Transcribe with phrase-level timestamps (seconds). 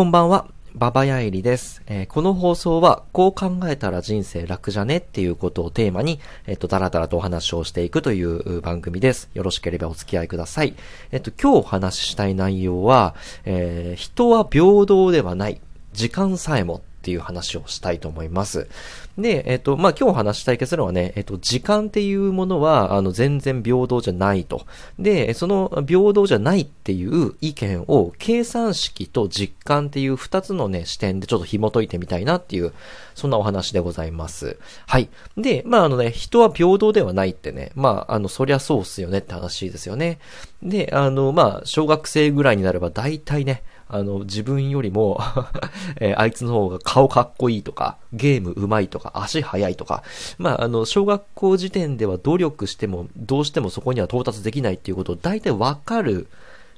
[0.00, 0.46] こんばんは。
[0.74, 9.28] ババヤエリです、えーこの放送は、こう考えたら人生楽じゃねっていうことをテーマに、えっ、と、だらだらとお話をしていくという番組です。
[9.34, 10.74] よろしければお付き合いください。
[11.12, 15.60] えっ、と、今日お話ししたい内容は、え人は平等ではない。
[15.92, 18.68] 時間さえもっていう話をしたいと思います。
[19.18, 24.66] で、えっ、と、まあ、今日お話ししたい結論はね、えっ、と、時間っていうものは、あの、全然平等じゃないと。
[24.98, 32.74] で、その平等じゃないっていう意見を、計算式と実感っていう二つのね、視点でちょっと紐解いてみたいなっていう、
[33.14, 34.58] そんなお話でございます。
[34.86, 35.08] はい。
[35.38, 40.18] で、まあ、あのね、人は平等ではないってね、まあ、あの、そりゃそうっすよねって話ですよね。
[40.62, 43.62] で、あの、まあ、小学生ぐらいになれば大体ね、
[43.92, 45.20] あの、自分よりも、
[46.00, 50.02] えーあいつの方が顔かっこいいとか、ゲーム上手いとか、足速いとか、
[50.38, 56.28] まあ、あの、小学校時点では努力しても、どうしてもそこには到達できないっていうことを大体わかる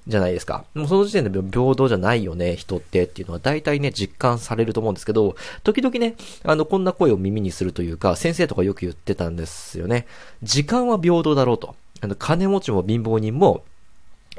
[0.09, 0.65] じゃないですか。
[0.75, 10.07] もうその時点で平等じゃないよね、人ってっていうのは大体ね、実感されると思うんですけど、時々ね、あの、こんな声を耳にするというか、先生とかよく言ってたんですよね。
[10.43, 11.77] 時間は平等だろうと。
[12.01, 13.65] あの、金持ちも貧乏人も、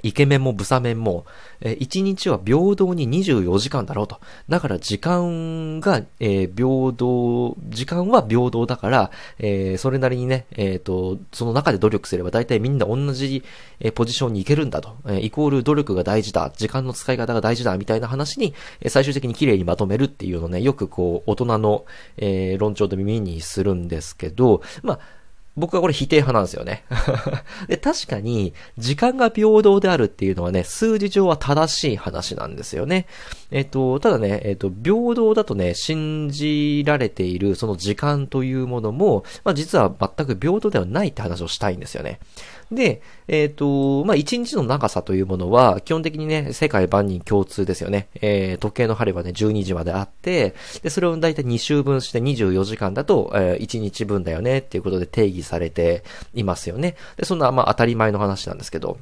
[0.04, 1.26] イケメンもブサメンも、
[1.62, 4.20] えー1日は平等に24時間だろうと。
[4.50, 13.44] だから時間が、えー平等、時間は平等だから、えーそれなりにね、えっ、と、その中で努力すれば大体みんな同じ、
[13.80, 14.98] えーポジションに行けるんだと。
[15.06, 16.52] えーイコール努力が大事だ。
[16.56, 17.78] 時間の使い方が大事だ。
[17.78, 21.86] みたいな話に、えー最終的に綺麗にまとめるっていうのね、よくこう、大人の、
[22.18, 25.00] えー論調で耳にするんですけど、まあ、
[25.56, 26.84] 僕はこれ否定派なんですよね。
[27.68, 33.06] で、確かに、時間が平等であるっていうのはね、数字上は正しい話なんですよね。
[33.52, 42.20] えっと、ただね、えっと、平等だとね、信じられているその時間というものも、まあ実は全く平等ではないって話をしたいんですよね。
[42.72, 48.08] で、えっ、と、まあ、一日の長さというものは、基本的にね、世界万人共通ですよね。
[48.22, 56.04] えー、時計の針はね、12時まであって、で、それをだいたい2週分して24時間だと、えー、1日分だよねっていうことで定義されて
[56.34, 56.96] いますよね。
[57.18, 58.98] で、そんな、まあ、当たり前の話なんですけど、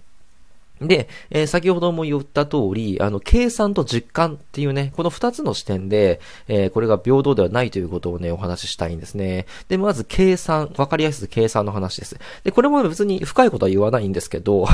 [0.82, 9.46] で、えー先ほども言った通り、あの、計算と実感っていうね、この二つの視点で、えーこれが平等ではないということをね、お話ししたいんですね。
[9.68, 12.18] で、まず計算、わかりやすい計算の話です。
[12.44, 14.66] で、これも別に深いことは言わないんですけど、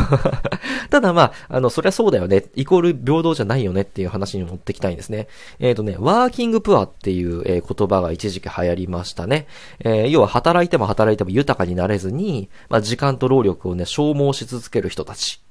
[0.89, 5.27] ただまあ、あの、そりゃそうだよね、イコール平等じゃないよねっていう話に持ってきたいんですね。
[5.59, 9.47] えっ、とね、ワーキングプアっていう、え言葉が一時期流行りましたね。
[9.83, 15.41] え要は働いても働いても豊かになれずに、まあ、時間と労力をね、消耗し続ける人たち。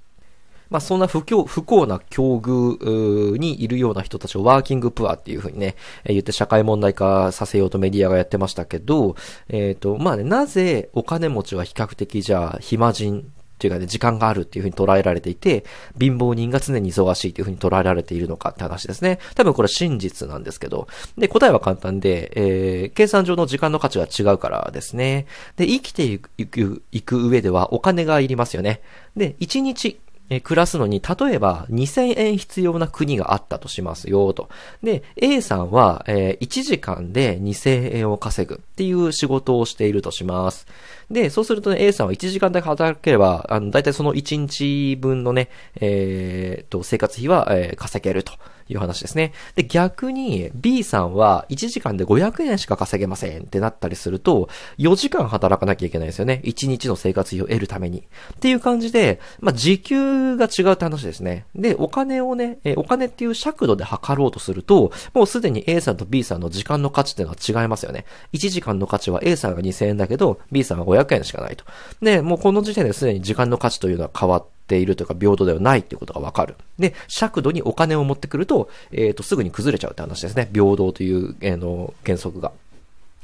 [0.71, 9.17] まあそんな不況、不幸な境遇にいるような人たちをワーキングプアっていうふうにね、言って社会問題化させようとメディアがやってましたけど、
[9.49, 15.65] えっ、と、まあね、なぜお金持ちは比較的じゃあ暇人っていうかね、時間があるっていうふうに捉えられていて、
[15.99, 19.19] 貧乏人が常に忙しいっていうふうに捉えられているのかって話ですね。
[19.35, 20.89] 多分これ真実なんですけど。
[21.17, 25.27] で、答えは簡単で、えー計算上の時間の価値が違うからですね。
[25.57, 28.81] で、生きていく、いく、いく上ではお金がいりますよね。
[29.17, 34.49] で、1日、え暮らすのに、例えば2000円必要な国があったとしますよ、と。
[34.83, 40.67] で、A さんは、え1時間で2000円を稼ぐっていう仕事をしているとします。
[41.11, 45.49] で、そうするとね、A さんは1時間だけ働ければ、あの、だいたいその1日分のね、
[45.81, 48.33] えー、と、生活費は、えー稼げると
[48.69, 49.33] いう話ですね。
[49.55, 56.41] で、逆に B さんは1時間で500円しか稼げませんってなったりすると、4時間働かなきゃいけないですよね。
[56.45, 58.05] 1日の生活費を得るために。
[58.35, 61.47] っていう感じで、まあ、時給が違うって話ですね。
[61.55, 68.05] で、お金をね、お金っていう尺度で測ろうとすると、もうすでに A さんと B さんの時間の価値っていうのは違いますよね。
[68.33, 71.65] 1時間の価値は A さんが2000円だけど、B さんは500円しかないと。
[72.03, 76.57] で、もうこの時点ですでに時間の価値というのは変わってているというか平等ではないっていうことがわかる。
[76.79, 80.49] で、尺度にお金を持ってくると、えっ、と、すぐに崩れちゃうって話ですね。
[80.53, 82.53] 平等という、えーの原則が。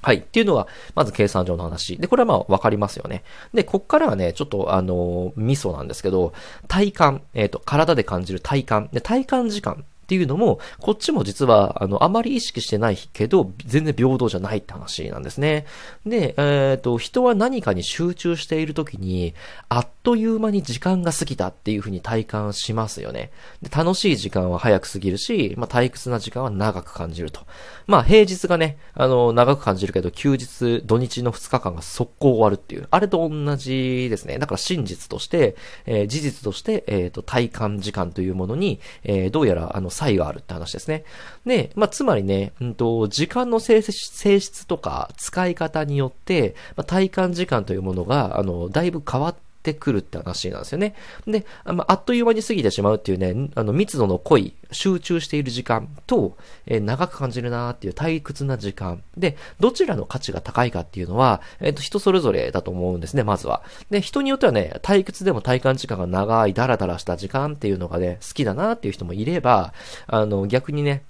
[0.02, 0.16] はい。
[0.16, 0.66] っていうのが、
[0.97, 1.97] まず計算上の話。
[1.97, 3.22] で、これはまあ、わかりますよね。
[3.54, 6.32] で、こっからはね、ちょっと、あの、ミソなんですけど、
[6.66, 8.88] 体感、えっ、と、体で感じる体感。
[8.92, 15.64] で、体感時間っていうのも、こっちも実は、あの、あまり意識してないけど、全然平等じゃないって話なんですね。
[16.04, 19.34] で、えっ、と、人は何かに集中しているときに、
[19.70, 23.31] あっという間に時間が過ぎたっていうふうに体感しますよね。
[23.62, 27.40] で楽しい時間は早く過ぎるし、まあ、退屈な時間は長く感じると。
[27.87, 34.38] まあ、平日がね、あの、長く感じるけど、休日、土日の2日間が速攻終わるっていう、あれと同じですね。
[34.38, 35.56] だから真実として、
[35.87, 41.04] えー事実として、えっ、と、体感時間というものに、えーどうやら、あの、差異があるって話ですね。
[41.46, 50.94] で、まあ、つまりね、うんと、時間の性質性質とか、使い方によって、まあ、体感時間というものが、あの、だいぶ変わってってくるって話なんですよね。
[51.26, 56.37] で、まあ、あっという間に過ぎてしまうっていうね、あの、密度の濃い、集中している時間と、
[56.67, 59.03] えー、長く感じるなーっていう退屈な時間。
[59.17, 63.62] で、どちらの価値が高いかっていうのは、えっ、ー、と、人それぞれだと思うんですね、まずは。
[63.91, 69.73] で、人によってはね、退屈でも体感時間が長い、ダラダラした時間っていうのがね、好きだなっていう人もいれば、
[70.09, 71.05] あの、逆にね、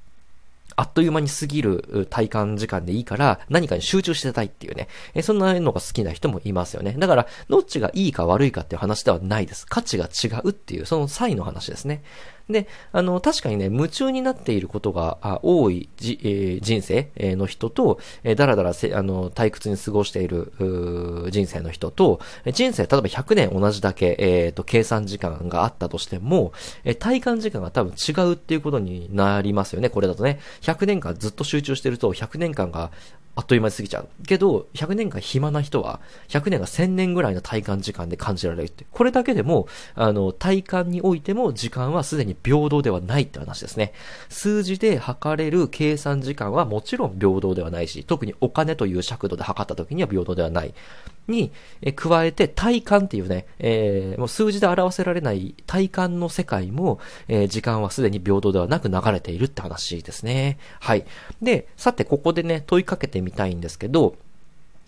[0.75, 4.89] あっという間に過ぎる体感時間でいいから、何かに集中してたいっていうね、
[5.23, 6.95] そんなのが好きな人もいますよね。
[6.99, 9.67] だから、どっちがいいか悪いかっていう話ではないです。
[9.67, 12.03] 価値が違うっていう、その際の話ですね。
[12.53, 20.53] で、あの、確かにね、夢中になっていることが多いじ、えー、人生の人と、えー、だらだらせ、あの、退屈に過ごしている、
[21.31, 22.21] 人生の人と、
[22.53, 26.53] 人生、例えば100年同じだけ、えっ、ー、と、計算時間があったとしても、
[26.85, 30.41] えー、体感時間が多分違うっていうことになりますよね、これだとね。
[30.63, 32.91] 100年間ずっと集中してると、100年間が
[33.35, 34.09] あっという間に過ぎちゃう。
[34.27, 38.85] けど、100年間暇な人は、100年が1000年ぐらいの体感時間で感じられるって。
[38.91, 43.95] これだけでも、あの、体感においても時間はすでに平等ではないって話ですね。
[44.29, 50.75] 数字で測れる計算時間はもちろん平等ではないし、特にお金という尺度で測った時には平等ではない。
[51.29, 56.99] に、え加えて体感っていうね、えー、もう数字で表せられない体感の世界も、
[57.29, 60.59] えー、時間はすでに平等ではなく流れているって話ですね。
[60.81, 61.05] はい。
[61.41, 64.17] で、さてここでね、問いかけてみたいんですけど、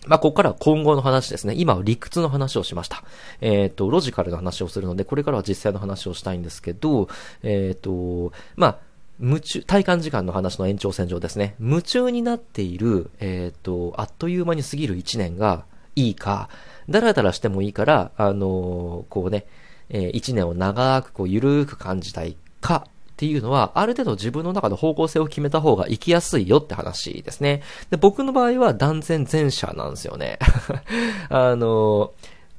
[0.07, 1.55] まあ、ここからは今後の話ですね。
[1.57, 3.03] 今は理屈の話をしました。
[3.41, 7.07] えっ、ー、と、ロジカルな話をするので、これからは実際の話をしたいんですけど、
[7.43, 8.77] えっ、と、まあ、
[9.19, 11.55] 夢中、体感時間の話の延長線上ですね。
[11.59, 16.49] 夢中になっている、えっ、と、あっという間に過ぎる1年が、いいか、
[16.89, 19.45] だらだらしてもいいから、あのー、こうね、
[19.89, 27.63] えー、一年を長くこう、ゆるーく感じたいか、っていうのは、ある程度自分の中の方向性を決めた方が生きやすいよって話ですね。
[27.89, 30.37] で、僕の場合は断然前者なんですよね。
[31.29, 32.11] あの、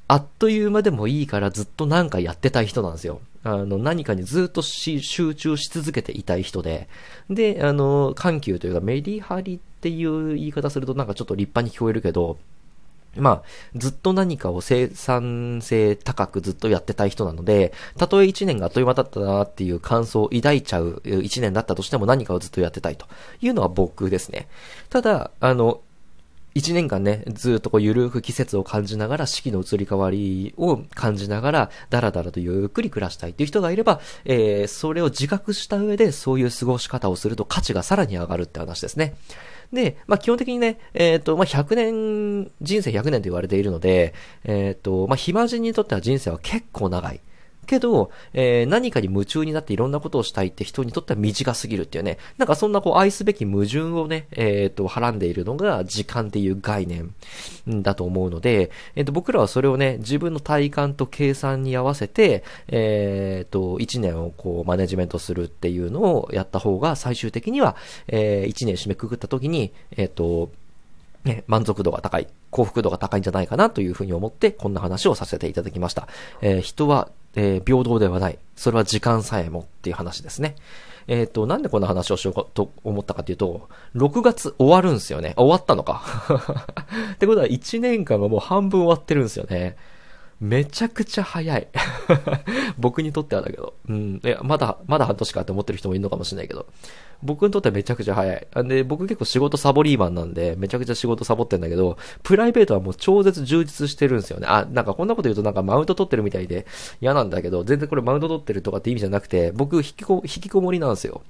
[0.09, 3.21] あっという間でもいいからずっとなんかやってたい人なんですよ。
[3.43, 6.89] あの、何かにずっと集中し続けていたい人で、
[7.29, 12.39] で、あの、緩急というかメリハリっていう言い方するとなんかちょっと立派に聞こえるけど、
[13.21, 13.43] まあ、
[13.75, 23.07] ずっと何かを生産性高くずっとやってたい人なので、たとえ一年があっという間だったなっていう感想を抱いちゃう一年だったとしても何かをずっとやってたいと
[23.41, 24.49] いうのは僕ですね。
[24.91, 25.81] ただ、あの、
[26.57, 39.17] 一年間ね、ずっとこうゆるく季節を感じながら、四季の移り変わりを感じながら、だらだらとゆっくり暮らしたいっていう人がいれば、えー、それを自覚した上で、そういう過ごし方をすると価値がさらに上がるって話ですね。
[39.73, 44.15] で、まあ、基本的にね、えっ、ー、と、まあ、100年、人生100年と言われているので、
[44.45, 47.21] えっ、ー、と、まあ、暇人にとっては人生は結構長い。
[47.67, 57.15] けど、えー、何かに夢中になっていろんなことをしたいって人にとっては短すぎるっていうね、なんかそんなこう愛すべき矛盾をね、えっ、ー、と、はらんでいるのが時間っていう概念
[57.67, 67.77] だと思うので、えっ、ー、と、僕らはそれをね、自分の体感と計算に合わせて、えっ、と、1年をこうマネジメントするっていうのをやった方が最終的には、
[68.09, 70.51] えー、1年締めくくった時に、えっ、と、
[71.27, 76.09] ね、満足度が高い、幸福度が高いんじゃないかなというふうに思って、こんな話をさせていただきました。
[76.41, 78.39] えー、人は、えー、平等ではない。
[78.57, 80.57] それは時間さえもっていう話ですね。
[81.09, 85.35] えっ、ー、と、なんでこんな話をしようかと思ったかというと、6月終わるんですよね。
[85.37, 86.03] 終わったのか。
[87.15, 89.77] ってことは1年間がもう半分終わってるんですよね。
[90.41, 91.69] めちゃくちゃ早い。
[92.79, 93.75] 僕にとってはだけど。
[93.89, 94.21] うん。
[94.23, 96.67] いや、まだ、まだ半年かって思ってる人もいるのかもしれないけど。
[97.23, 98.47] 僕にとってはめちゃくちゃ早い。
[98.65, 104.47] で、僕結構仕事サボリーマンなんで、めちゃくちゃ仕事サボってんだけど、プライベートはもう超絶充実してるんですよね。
[104.47, 106.67] あ、なんかこんなこと言うとなんかマウント取ってるみたいで
[107.01, 111.23] 嫌なんだけど、全然これマウント取ってるとかって意味じゃなくて、僕引きこ、引きこもりなんですよ。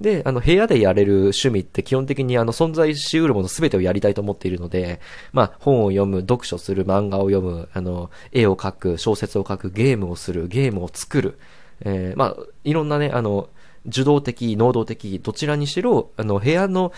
[0.00, 5.00] で、あの、部屋でやれる趣味って基本的にあの、存在し得るもの全てをやりたいと思っているので、
[5.32, 11.38] まあ、本を読む、読書する、漫画を読む、あの、絵を描く、小説を書く、ゲームをする、ゲームを作る、
[11.80, 13.48] えー、まあ、いろんなね、あの、
[13.86, 16.92] 受動的、能動的、どちらにしろ、あの、部屋の、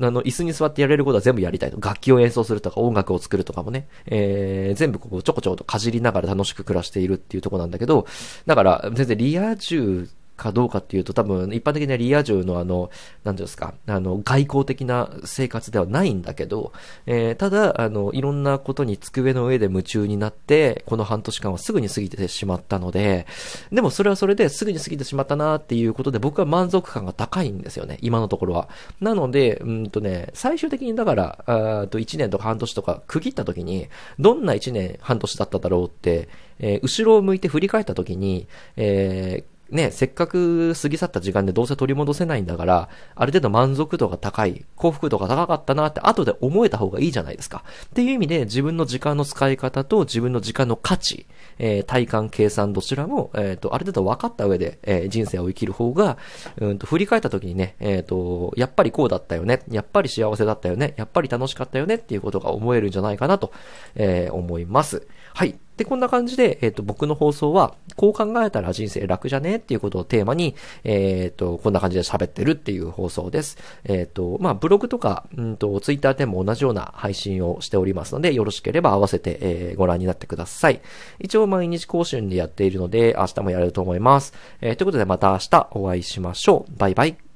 [0.00, 1.78] あの、椅子に座ってやれることは全部やりたいと。
[1.80, 8.06] 楽器を演奏するとか、音楽を作るとかもね、えー、全部こう、ちょこちょことかじりながら楽しく暮らしているっていうとこなんだけど、
[8.46, 10.08] だから、全然リア充
[10.40, 12.90] かどうかっていうと多分一般的なリア充のあの、
[13.24, 16.72] なんていうんですか、あの、外交的な生活ではないんだけど、
[17.04, 23.26] えー、ただ、あの、いろんなことに机の上で夢中になって、この半年間はすぐに過ぎてしまったので、
[23.70, 28.68] でもそれはそれですぐに過ぎてしまったなっていうことで僕は満足感が高いんですよね、今のところは。
[29.00, 36.28] なので、うんとね、最終的にだから、あと1年とか半年とか区切った時に、どんな1年半年だっただろうって、
[36.60, 47.64] えー、後ろを向いて振り返った時に、えーね、せっかく過ぎ去った時間でどうせ取り戻せないんだから、ある程度満足度が高い、幸福度が高かったなって後で思えた方がいいじゃないですか。
[47.86, 51.26] っていう意味で自分の時間の使い方と自分の時間の価値、
[51.58, 56.18] えー、体感、計算どちらも、えっ、ー、と、ある程度分かった上で、えー、人生を生きる方が、
[56.58, 63.52] うんと、振り返った時にね、えっ、と、やっぱりこうだったよね、やっぱり幸せだったよね、やっぱり楽しかったよねっていうことが思えるんじゃないかなと、
[63.94, 65.06] え思います。
[65.34, 65.58] はい。
[65.76, 69.56] で、こんな感じで、えっ、ー、と、僕の放送は、こう考えたら人生楽じゃね？
[69.56, 73.56] っていうことをテーマに、えっ、ー、と、こんな感じで喋ってるっていう放送です。
[73.84, 80.82] えっ、ー、と、まあ、ブログとか、うんと、ツイッターでも同じような配信をしておりますので、よろしければ合わせて、え、ご覧になってください。
[81.18, 84.34] 一応、毎日更新でやっているので、明日もやれると思います。
[84.60, 86.72] え、ということで、また明日お会いしましょう。
[86.78, 87.29] バイバイ。